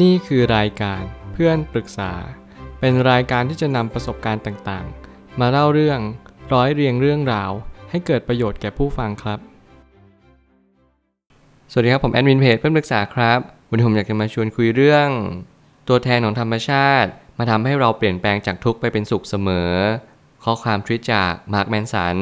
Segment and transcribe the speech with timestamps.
[0.00, 2.12] นี่คือรายการเพื่อนปรึกษา
[2.80, 6.00] เป็นรายการที่จะนำประสบการณ์ต่างๆ มาเล่าเรื่อง
[6.52, 7.50] ร้อยเรียงเรื่องราว
[7.90, 9.38] ให้เกิดประโยชน์แก่ผู้ฟังครับ
[11.70, 15.08] สวัสดีครับ ผมแอดมินเพจเพื่อนปรึกษาครับ วันนี้ผมอยากจะมาชวนคุยเรื่อง
[15.88, 19.70] ตัวแทนของธรรมชาติ มาทำให้เราเปลี่ยนแปลงจากทุกข์ไปเป็นสุขเสมอ
[20.44, 22.16] ข้อความทวิตจากมาร์คแมนสัน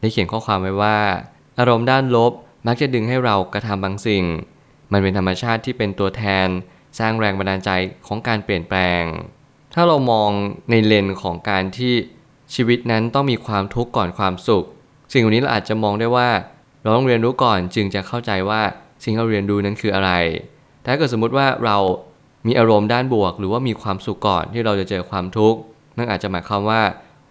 [0.00, 0.98] ได้เขียนข้อความไว้ว่า
[1.58, 2.32] อารมณ์ด้านลบ
[2.66, 4.24] มักจะดึงให้เรากระทำบางสิ่ง
[4.92, 6.48] มันเป็นธรรมชาติที่เป็นตัวแทน
[6.98, 7.70] สร้างแรงบันดาลใจ
[8.06, 9.02] ของการเปลี่ยนแปลง
[9.74, 10.30] ถ้าเรามอง
[10.70, 11.94] ในเลนของการที่
[12.54, 14.64] ชีวิตนั้นต้องมีความทุกข์ก่อนความสุข
[15.12, 16.28] สิ่งเหล่านี้เราอาจจะมองได้ว่า
[16.82, 18.62] เราต้องเรียนรู้ก่อนจึงจะเข้าใจว่า
[19.04, 20.10] สิ่งที่เราเรียนรู้นั้นคืออะไร
[20.80, 21.78] แต่ถ้าเกิดสมมุติว่าเรา
[22.46, 25.58] มีอารมณ์ด้านบวก หรือว่ามีความสุขก่อนที่เราจะเจอความทุกข์
[25.96, 26.82] นั่นอาจจะหมายความว่า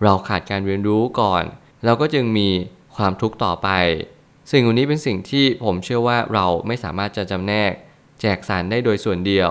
[0.03, 1.43] เราขาดการเรียนรู้ก่อน
[1.85, 2.49] เราก็จึงมี
[2.95, 3.69] ความทุกข์ต่อไป
[4.51, 7.71] สิ่งเหล่านี้เป็นสิ่งที่ผมเชื่อว่าเราไม่สามารถจะจำแนก
[8.21, 9.49] แจกสารได้โดยส่วนเดียว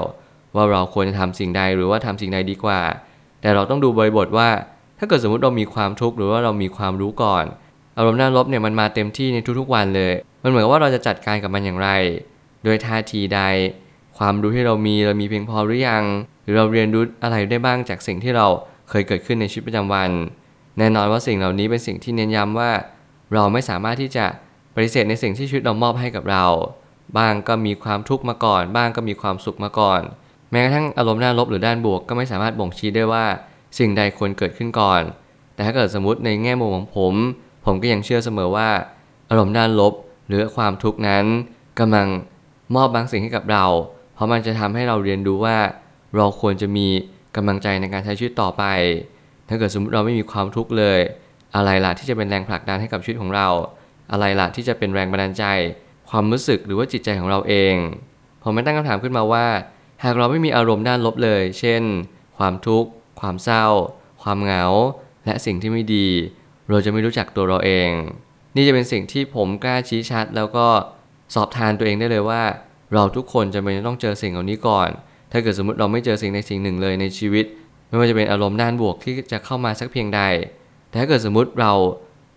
[0.55, 2.81] ว่าเราควรจะทำสิ่งใดหรือว่าทำสิ่งใดดีกว่า
[3.41, 4.49] แต่เราต้องดูบริบทว่า
[4.99, 7.45] ถ้าเกิดสมมติเรามีความทุกข์หรือว่าเรามีความรู้ก่อน
[7.99, 11.89] อารมณ์ด้านลบเนี่ยมันมาเต็มที่ในทุกๆวันเลย มันเหมือนกับว่าเราจะจัดการกับมันอย่างไร
[12.65, 13.41] โดยท่าทีใด
[14.19, 16.05] ความรู้ที่เรามีเรามีเพียงพอหรือยัง
[16.43, 18.47] หรือเราเรียนรู้อะไรได้บ้างจากสิ่งที่เรา
[18.91, 20.11] เคยเกิดขึ้นในชีวิตประจำวัน
[20.79, 22.71] แน่นอนว่าสิ่งเหล่านี้เป็นสิ่งที่เน้นย้ำว่า
[23.35, 24.27] เราไม่สามารถที่จะ
[24.75, 26.45] ปฏิเสธในสิ่งที่ชีวิตเรามอบให้กับเรา
[27.19, 30.01] บ้างก็มีความทุกข์มาก่อน บ้างก็มีความสุขมาก่อน
[30.51, 33.25] แม้กระทั่งอารมณ์ด้านลบหรือด้านบวกก็ไม่สามารถบ่งชี้ได้ว่า
[33.79, 35.03] สิ่งใดควรเกิดขึ้นก่อน
[35.55, 37.15] แต่ถ้าเกิดสมมติในแง่มุมของผม
[37.67, 38.69] ผมก็ยังเชื่อเสมอว่า
[39.31, 39.95] อารมณ์ด้านลบ
[40.29, 41.25] หรือความทุกข์นั้น
[41.81, 42.09] กำลัง
[42.75, 43.65] มอบบางสิ่งให้กับเรา
[44.15, 45.57] เพราะมันจะทำให้เราเรียนรู้ว่า
[46.17, 46.87] เราควรจะมี
[47.37, 48.65] กำลังใจในการใช้ชีวิตต่อไป
[49.49, 51.01] ถ้าเกิดสมมติเราไม่มีความทุกข์เลย
[51.57, 53.49] อะไรล่ะที่จะเป็นแรงผลักดันให้กับชีวิตของเรา
[54.13, 55.45] อะไรล่ะที่จะเป็นแรงบันดาลใจ
[56.11, 57.77] ความรู้สึกหรือว่าจิตใจของเราเอง
[58.43, 59.47] ผมไม่ตั้งคำถามขึ้นมาว่า
[60.05, 61.83] หากเราไม่มีอารมณ์ด้านลบเลย เช่น
[62.39, 62.91] ความทุกข์
[63.21, 63.67] ความเศร้า
[64.23, 64.65] ความเหงา
[65.25, 66.09] และสิ่งที่ไม่ดี
[66.69, 67.91] เราจะไม่รู้จักตัวเราเอง
[68.57, 70.67] นี่จะเป็นสิ่งที่ผมกล้าชี้ชัด แล้วก็
[71.35, 72.43] สอบทานตัวเองได้เลยว่า
[72.95, 74.89] เราทุกคนจะเป็นต้องเจอสิ่งเหล่านี้ก่อน
[75.33, 77.45] ถ้าเกิดสมมติเราไม่เจอสิ่งในสิ่งหนึ่งเลยในชีวิต
[77.89, 80.21] ไม่ว่าจะเป็นอารมณ์ด้านบวกที่จะเข้ามาสักเพียงใด
[80.89, 81.73] แต่ถ้าเกิดสมมติเรา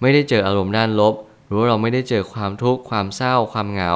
[0.01, 1.13] ไม่ได้เจออารมณ์ด้านลบ
[1.49, 3.91] หรือว่าเราไม่ได้เจอความทุกข์ความเศร้า ความเหงา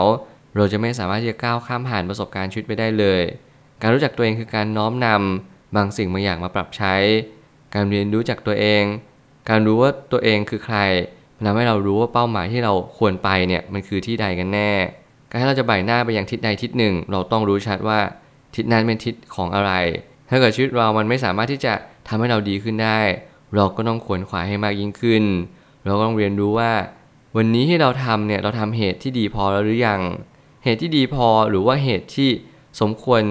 [0.56, 3.22] เราจะไม่สามารถที่จะก้าวข้ามผ่านประสบการณ์ชีวิตไปได้เลย
[3.81, 6.96] การรู้จักตัวเองคือการน้อมนำบางสิ่งบางอย่างมาปรับใช้
[7.74, 8.84] การเรียนรู้จากตัวเอง
[9.50, 10.78] การรู้ว่าตัวเองคือใคร
[11.36, 14.72] มันทำให้เรารู้ว่าเป้าหมายที่เราควรไปเนี่ยมันคือที่ใดกันแน่
[15.30, 18.00] การที่เราจะบ่ายหน้าไปยังทิศใดทิศหนึ่ง เราต้องรู้ชัดว่า
[18.56, 19.72] ทิศนั้นเป็นทิศของอะไร
[20.30, 21.74] ถ้าเกิดชีวิตเรามันไม่สามารถที่จะ
[22.08, 23.00] ทำให้เราดีขึ้นได้
[23.56, 25.24] เราก็ต้องขวนขวายให้มากยิ่งขึ้น
[25.86, 26.72] เราก็ต้องเรียนรู้ว่า
[27.38, 30.02] วันนี้ที่เราทำเนี่ยเราทำเหตุที่ดีพอแล้วหรือยัง
[30.64, 32.30] เหตุที่ดีพอหรือว่าเหตุที่
[32.82, 33.22] สมควร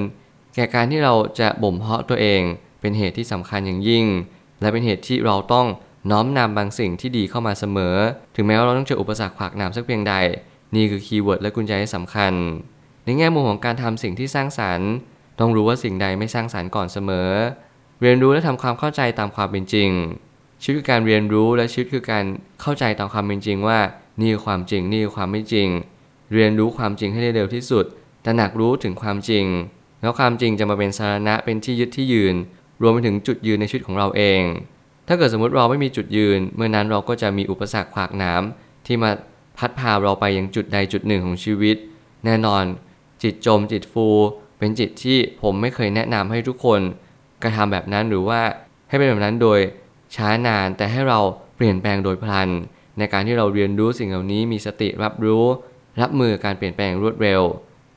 [0.54, 2.42] แก่การที่เราจะบ่มเพาะตัวเอง
[2.80, 4.06] เป็นเหตุที่สำคัญอย่างยิ่ง
[4.60, 5.66] และเป็นเหตุที่เราต้อง
[6.10, 7.96] น้อมนำบางสิ่งที่ดีเข้ามาเสมอ
[8.34, 10.14] ถึงแม้ว่าเราต้องเจออุปสรรคขวากหนามสักเพียงใด
[10.74, 12.32] นี่คือ keyword และกุญแจที่สำคัญ
[13.04, 14.88] ในแง่มุมของการทำสิ่งที่สร้างสรรค์
[15.40, 17.30] ต้องรู้ว่าสิ่งใดไม่สร้างสรรค์ก่อนเสมอ
[18.00, 19.90] เรียนรู้และทำความเข้าใจตามความเป็นจริง
[20.62, 22.24] ชีวิตคือการเรียนรู้และชีวิตคือการ
[22.60, 23.78] เข้าใจตามความเป็นจริงว่า
[24.20, 25.68] นี่คือความจริงนี่คือความไม่จริง
[26.32, 27.84] เรียนรู้ความจริงให้ได้เร็วที่สุด
[28.24, 29.44] ตระหนักรู้ถึงความจริง
[30.00, 32.34] แล้วความจริงจะมาเป็นสาระเป็นที่ยึดที่ยืน
[32.82, 34.42] รวมไปถึงจุดยืนในชีวิตของเราเอง
[35.08, 38.42] ถ้าเกิดสมมติเราไม่มีจุดยืน เมื่อนั้นเราก็จะมีอุปสรรคขวากหนาม
[38.86, 39.10] ที่มา
[39.58, 41.76] พัดพาเราไปยังจุดใดจุดหนึ่งของชีวิต
[42.24, 42.64] แน่นอน
[43.22, 44.06] จิตจมจิตฟู
[44.58, 46.80] เป็นจิตที่ผมไม่เคยแนะนำให้ทุกคน
[47.42, 48.40] กระทำแบบนั้นหรือว่า
[48.88, 49.58] ให้เป็นแบบนั้นโดย
[50.16, 51.18] ช้านาน แต่ให้เรา
[51.56, 52.48] เปลี่ยนแปลงโดยพลัน
[52.98, 55.44] ในการที่เราเรียนรู้สิ่งเหล่านี้มีสติรับรู้
[56.00, 57.42] รับมือการเปลี่ยนแปลงรวดเร็ว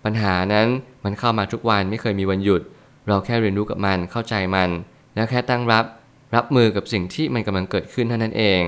[0.03, 0.68] ปัญหานั้น
[1.03, 2.62] มันเข้ามาทุกวันไม่เคยมีวันหยุด
[3.08, 4.70] เราแค่เรียนรู้กับมันเข้าใจมัน
[5.16, 5.86] แล้วแค่ตั้งรับ
[6.36, 8.62] รับมือกับสิ่งที่มันกำลังเกิดขึ้นเท่านั้นเอง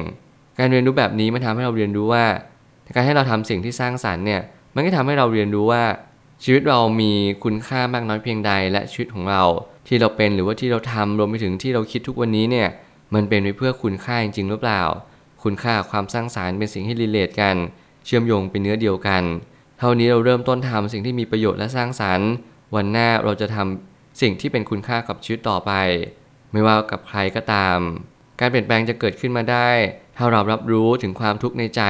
[0.59, 2.25] การเรียนรู้แบบนี้มันทำให้เราเรียนรู้ว่า
[2.95, 4.41] การให้เราทำสิ่งที่สร้างสรรค์เนี่ย
[4.75, 5.83] มันก็ทำให้เราเรียนรู้ว่า
[6.43, 7.11] ชีวิตเรามี
[7.43, 9.43] คุณค่ามากน้อยเพียงใด และชีวิตของเรา
[9.87, 12.67] ที่เราเป็นหรือว่าที่เราทำรวมไปถึงที่เราคิดทุกวันนี้เนี่ย
[13.13, 14.83] มันเป็นไปเพื่อคุณค่าจริงหรือเปล่า
[15.43, 17.55] คุณค่าความสร้างสรรค์เป็นสิ่งที่ relate กัน
[18.05, 19.23] เชื่อมโยงเป็นเนื้อเดียวกัน
[19.79, 22.29] เท่านี้เราเริ่มต้นทำสิ่งที่มีประโยชน์และสร้างสรรค์
[22.75, 25.71] วันหน้าเราจะทำสิ่งที่เป็นคุณค่ากับชีวิตต่อไป
[26.51, 27.79] ไม่ว่ากับใครก็ตาม
[28.39, 29.69] การเปลี่ยนแปลงจะเกิดขึ้นมาได้
[30.17, 31.81] ถ้าเรารับรู้ถึงความทุกข์ในใจ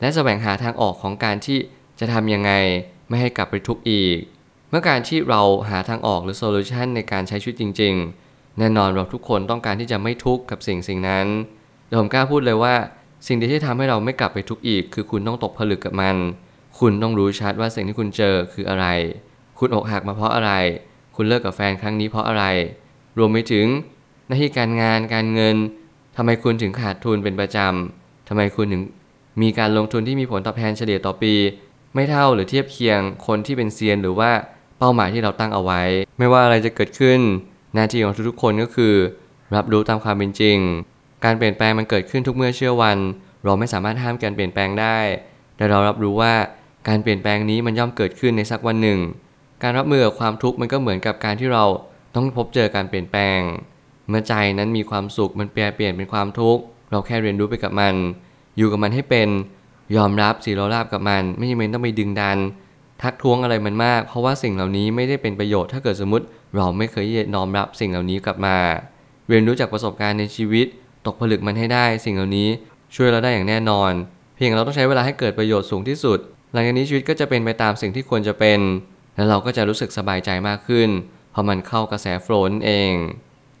[0.00, 1.58] และแสวงหาทางออกของการที่
[2.00, 2.52] จะทำยังไง
[3.08, 4.16] ไม่ให้กลับไปทุกข์อีก
[4.70, 8.23] เมื่อการที่เราหาทางออกหรือ solution ในการใช้ชีวิตจริง ๆ
[8.58, 11.26] แน่นอนเราทุกคนต้องการที่จะไม่ทุกข์กับสิ่งสิ่งนั้น
[11.86, 12.74] แต่ผมกล้าพูดเลยว่า
[13.26, 16.16] สิ่งที่จะทำให้เราไม่กลับไปทุกข์อีก คือคุณต้องตกผลึกกับมัน
[16.78, 18.86] คุณต้องรู้ชัดว่าสิ่งที่คุณเจอคืออะไร
[19.58, 20.52] คุณอกหักมาเพราะอะไร
[21.16, 22.44] คุณเลิกกับแฟนครั้งนี้เพราะอะไร
[23.18, 23.66] รวมไปถึง
[24.26, 25.56] หน้าที่การงานการเงิน
[26.16, 28.82] ทำไมคุณถึงขาดทุนเป็นประจำทำไมคุณถึง
[29.42, 31.34] มีการลงทุนที่มีผลตอบแทนเฉลี่ยต่อปี
[31.94, 34.30] ไม่เท่าหรือเทียบเคียงคนที่เป็นเซียนหรือว่า
[34.78, 35.82] เป้าหมายที่เราตั้งเอาไว้
[36.18, 37.20] ไม่ว่าอะไรจะเกิดขึ้น
[37.74, 38.94] หน้าที่ของทุกๆคนก็คือ
[39.54, 40.58] รับรู้ตามความเป็นจริง
[41.24, 42.98] การเปลี่ยนแปลงมันเกิดขึ้นทุกเมื่อเชื่อวัน
[43.44, 44.98] เราไม่สามารถห้ามการเปลี่ยนแปลงได้
[45.56, 46.34] แต่เรารับรู้ว่า
[46.88, 48.98] การเปลี่ยนแปลงนี้มันย่อมเกิดขึ้นในสักวันหนึ่ง
[49.62, 51.64] การรับมือกับความทุกข์มันก็เหมือนกับการที่เรา
[52.14, 53.40] ต้องพบเจอการเปลี่ยนแปลง
[54.08, 57.94] เมื่อใจนั้นมีความสุขมันแปลเปลี่ยนเป็นความทุกข์เราแค่เรียนรู้ไปกับมัน
[58.56, 59.28] อยู่กับมันให้เป็น
[59.96, 62.38] ยอมรับสีเราราบกับมัน ไม่จำเป็นต้องไปดึงดัน
[63.02, 66.24] ทักท้วงอะไรมันมาก เพราะว่าสิ่งเหล่านี้ไม่ได้เป็นประโยชน์ถ้าเกิดสมมติ
[66.56, 67.04] เราไม่เคย
[67.34, 68.56] น้อมรับสิ่งเหล่านี้กลับมา
[69.28, 70.66] เรียนรู้จากประสบการณ์ในชีวิต
[71.06, 72.48] ตกผลึกมันให้ได้ สิ่งเหล่านี้
[72.94, 73.92] ช่วยเราได้อย่างแน่นอน
[74.36, 76.18] เพียงเราต้องใช้เวลาให้เกิดประโยชน์สูงที่สุด
[76.52, 78.60] หลังจากนี้ชีวิตก็จะเป็นไปตามสิ่งที่ควรจะเป็น
[79.16, 80.88] และเราก็จะรู้สึกสบายใจมากขึ้น
[81.30, 82.92] เพราะมันเข้ากระแสโฟล์นเอง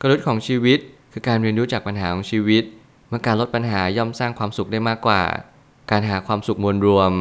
[0.00, 0.78] กลยุทธ์ของชีวิต
[1.12, 2.64] คือการเรียนรู้จากปัญหาของชีวิต
[3.08, 5.22] เมื่อการลดปัญหาย่อมสร้างความสุขได้มากกว่า
[5.90, 7.12] การหาความสุขมวลรวม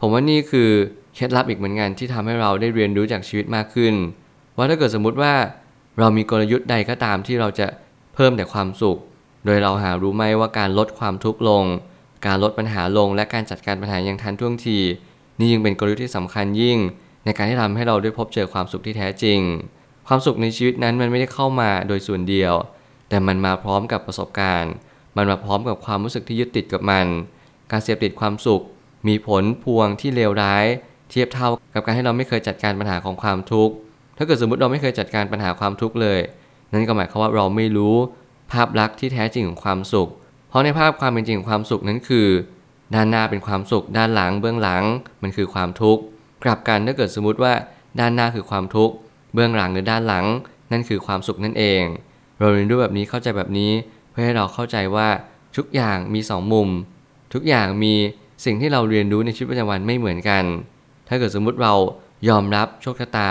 [0.00, 0.70] ผมว่านี่คือ
[1.14, 3.94] เคล็ดลับอีกเหมือนกันที่ทำให้เราได้เรียนรู้จากชีวิตมากขึ้น
[4.58, 5.34] ว่าถ้าเกิดสมมุติว่า
[5.98, 7.66] เรามีกลยุทธ์ใดก็ตามที่เราจะ
[8.14, 8.98] เพิ่มแต่ความสุข
[9.44, 11.64] โดยเราหารู้ไหมว่าการลดความทุกข์ลง
[12.26, 14.78] การลดปัญหาลง และการจัดการปัญหาอย่างทันท่วงที
[15.38, 16.78] นี่ยังเป็นกลยุทธ์ที่สำคัญยิ่ง
[17.24, 19.40] ในการที่ทำให้เราได้พบเจอความสุขที่แท้จริง
[20.08, 22.54] ความสุขในชีวิตนั้นมันไม่ได้เข้ามาโดยส่วนเดียว
[23.08, 24.72] แต่มันมาพร้อมกับประสบการณ์
[25.16, 27.06] มันมาพร้อมกับความรู้สึกที่ยึดติดกับมัน
[27.70, 28.62] การเสพติดความสุข
[29.08, 30.64] มีผลพวงที่เลวร้าย
[31.10, 33.74] เทียบเท่ากับการให้เราไม่เคยจัดการปัญหาของความทุกข์
[34.18, 36.20] ถ้าเกิดสมมติเราไม่เคยจัดการปัญหาความทุกข์เลย
[36.72, 37.94] นั่นก็หมายความว่าเราไม่รู้
[38.52, 40.08] ภาพลักษณ์ที่แท้จริงของความสุข
[40.48, 42.28] เพราะในภาพความเป็นจริงของความสุขนั้นคือ
[42.94, 44.82] ด้านหน้าเป็นความสุข ด้านหลังเบื้องหลัง
[45.22, 46.02] มันคือความทุกข์
[46.44, 47.52] กลับกันถ้าเกิดสมมติว่า
[48.00, 48.94] ด้านหน้าคือความทุกข์
[49.34, 50.24] เบื้องหลังหรือด้านหลัง
[50.72, 51.82] นั่นคือความสุขนั่นเอง
[52.38, 53.72] เราเรียนรู้แบบนี้เข้าใจแบบนี้
[54.10, 55.08] เพื่อให้เราเข้าใจว่า
[55.56, 56.68] ทุกอย่างมีสองมุม
[57.34, 57.94] ทุกอย่างมี
[58.44, 60.44] สิ่งที่เราเรียนรู้ในชีวิตประจำวันไม่เหมือนกัน
[61.08, 61.74] ถ้าเกิดสมมุติเรา
[62.28, 63.30] ยอมรับโชคชะตา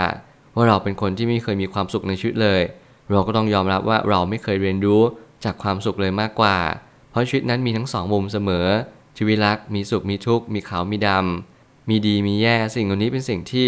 [0.58, 2.62] ว่าเราเป็นคนที่ไม่เคยมีความสุขในชีวิตเลย
[3.12, 5.02] เราก็ต้องยอมรับว่าเราไม่เคยเรียนรู้
[5.44, 6.58] จากความสุขเลยมากกว่า
[7.12, 8.68] เพราะชีวิตนั้นมีทั้งสองมุมเสมอ
[9.18, 13.68] ชีวิตรักมีสุขมีทุกข์มีขาวมีดำมีดีมีแย่สิ่งเหล่านี้เป็นสิ่งที่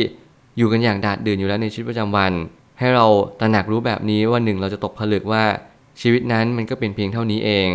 [0.57, 2.31] อยู่กันอย่างดาดดื่นอยู่แล้วในชีวิตประจำวัน
[2.80, 3.06] ให้เรา
[3.39, 5.44] ตระหนักรู้แบบนี้ว่าหนึ่งเราจะตกผลึกว่า
[6.01, 7.69] ชีวิตนั้นมันก็เป็นเพียงเท่านี้เอง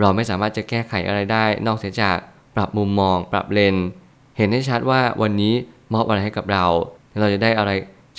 [0.00, 2.18] เราไม่สามารถจะแก้ไขอะไรได้นอกเสียจาก
[2.56, 3.76] ปรับมุมมอง ปรับเลน
[4.36, 5.54] เห็นได้ชัดว่าวันนี้
[5.94, 6.64] มอบอะไรให้กับเรา
[7.20, 7.70] เราจะได้อะไร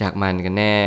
[0.01, 0.77] จากมันกันแน่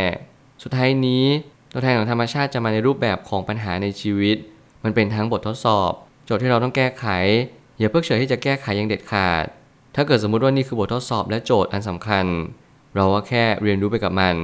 [0.62, 1.24] สุดท้ายนี้
[1.72, 4.36] ตัวแทนของธรรมชาติจะมาในรูปแบบของปัญหาในชีวิต
[4.84, 5.92] มันเป็นทั้งบททดสอบ
[6.24, 7.06] โจทย์ที่เราต้องแก้ไข
[7.78, 9.44] อย่าเพิกเฉยที่จะแก้ไขอย่างเด็ดขาด
[9.94, 12.26] ถ้าเกิดสมมุติว่านี่คือบททดสอบและโจทย์อันสำคัญ
[12.96, 14.34] เราก็แค่เรียนรู้ไปกับมัน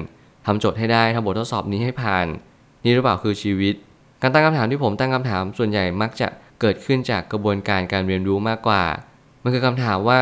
[0.47, 2.27] ทำโจทย์ให้ได้ทำบททดสอบนี้ให้ผ่าน
[2.85, 3.75] นี่หรือเปล่าคือชีวิต
[4.23, 6.29] การตั้งคำถามที่ผมตั้งคำถามส่วนใหญ่มักจะ
[6.61, 8.85] เกิดขึ้นจากกระบวนการการเรียนรู้มากกว่า
[9.43, 10.21] มันคือคำถามว่า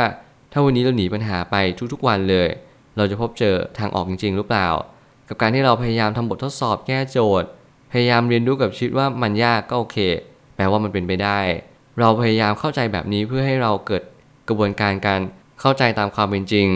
[0.53, 1.57] ถ้าวันนี้เราหนีปัญหาไป
[1.93, 2.49] ทุกๆวันเลย
[2.97, 4.69] เราจะพบเจอทางออกจริงๆหรือเปล่า
[5.29, 7.49] กับการที่เราพยายามทำบททดสอบแก้โจทย์
[7.93, 9.99] พยายามเรียนรู้กับชีวิตว่ามันยากก็โอเค
[10.57, 11.39] แปลว่ามันเป็นไปได้
[12.01, 14.03] เราพยายามเข้าใจแบบนี้เพื่อให้เราเกิด
[14.49, 15.21] กระบวนการการ
[15.61, 16.69] เข้าใจตามความเป็นจริง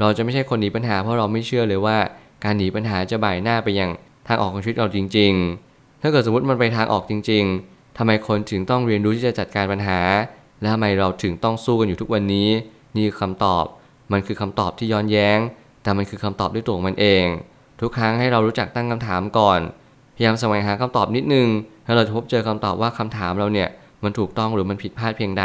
[0.00, 1.98] เราจะไม่ใช่คนหนีปัญหาเพราะเราไม่เชื่อเลยว่า
[2.44, 3.90] การหนีปัญหาจะบ่ายหน้าไปยัง
[4.28, 5.32] ทางออกของชีวิตเราจริง
[5.68, 10.00] ๆ ถ้าเกิดสมมติมันไปทางออกจริง ๆทำไมคนถึงต้องเรียนรู้ที่จะจัดการปัญหา
[10.60, 12.48] และทำไมเราถึงต้องสู้กันอยู่ทุกวันนี้
[12.96, 13.64] นี่คือคำตอบ
[14.12, 15.38] มันคือคำตอบที่ย้อนแย้ง
[15.82, 17.24] แต่มันคือคำตอบด้วยตัวของมันเอง
[17.80, 19.60] ทุกครั้งให้เรารู้จักตั้งคำถามก่อน
[20.14, 21.48] พยายามแสวงหาคำตอบนิดนึง
[21.84, 23.68] แล้วเราจะพบเจอคำตอบว่าคำถามเราเนี่ย
[24.04, 25.44] มันถูกต้องหรือมันผิดพลาดเพียงใด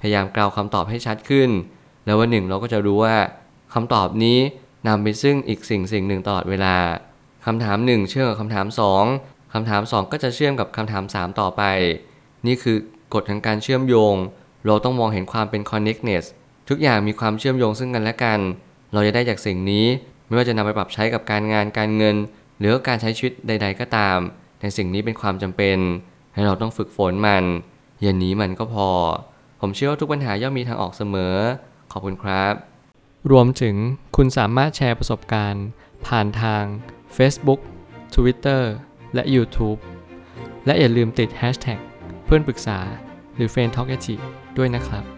[0.00, 1.50] พยายามกล่าวคำตอบให้ชัดขึ้น
[2.04, 3.16] แล้ววันหนึ่งเราก็จะรู้ว่า
[3.74, 4.38] คำตอบนี้
[4.88, 6.76] นำไปซึ่งอีกสิ่งสิ่งหนึ่งตลอดเวลา
[7.46, 9.04] คำถามหนึ่งเชื่อมกับคำถามสอง
[9.52, 11.62] คำถามสองก็จะเชื่อมกับคำถามสามต่อไป
[12.46, 12.76] นี่คือ
[13.14, 14.14] กฎแห่งการเชื่อมโยง
[14.66, 16.24] เราต้องมองเห็นความเป็น connectness
[16.68, 18.40] ทุกอย่างมีความเชื่อมโยงซึ่งกันและกัน
[18.94, 19.86] เราจะได้จากสิ่งนี้
[20.26, 22.16] ไม่ว่าจะนำไปปรับใช้กับการงานการเงิน
[22.58, 24.18] หรือการใช้ชีวิตใด ๆ ก็ตาม
[24.58, 25.78] แต่สิ่งนี้เป็นความจำเป็น
[26.34, 27.44] ให้เราต้องฝึกฝนมัน
[28.02, 28.88] อย่าหนีมันก็พอ
[29.60, 31.36] ผมเชื่อว่าทุกปัญหาย่อมมีทางออกเสมอ
[31.92, 32.54] ขอบคุณครับ
[33.30, 33.76] รวมถึง
[34.16, 35.66] คุณสามารถแชร์ประสบการณ์
[36.06, 36.64] ผ่านทาง
[37.16, 37.60] Facebook
[38.14, 38.62] Twitter
[39.14, 39.78] และ YouTube
[40.66, 41.80] และอย่าลืมติด Hashtag
[42.24, 42.78] เพื่อนปรึกษา
[43.36, 43.90] หรือ f r ร e n d t a l k
[44.58, 45.13] ด้วยนะครับ